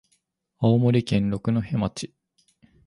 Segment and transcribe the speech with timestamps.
[0.57, 2.11] 青森県六戸町